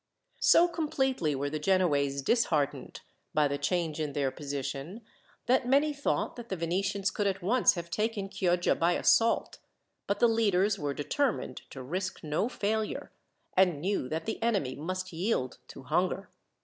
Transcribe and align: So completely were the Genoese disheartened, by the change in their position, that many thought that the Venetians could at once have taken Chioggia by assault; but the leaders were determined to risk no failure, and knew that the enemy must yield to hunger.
So 0.39 0.67
completely 0.67 1.35
were 1.35 1.51
the 1.51 1.59
Genoese 1.59 2.23
disheartened, 2.23 3.01
by 3.35 3.47
the 3.47 3.59
change 3.59 3.99
in 3.99 4.13
their 4.13 4.31
position, 4.31 5.01
that 5.45 5.67
many 5.67 5.93
thought 5.93 6.37
that 6.37 6.49
the 6.49 6.55
Venetians 6.57 7.11
could 7.11 7.27
at 7.27 7.43
once 7.43 7.75
have 7.75 7.91
taken 7.91 8.27
Chioggia 8.27 8.73
by 8.73 8.93
assault; 8.93 9.59
but 10.07 10.17
the 10.19 10.25
leaders 10.27 10.79
were 10.79 10.95
determined 10.95 11.61
to 11.69 11.83
risk 11.83 12.23
no 12.23 12.49
failure, 12.49 13.11
and 13.55 13.79
knew 13.79 14.09
that 14.09 14.25
the 14.25 14.41
enemy 14.41 14.73
must 14.73 15.13
yield 15.13 15.59
to 15.67 15.83
hunger. 15.83 16.29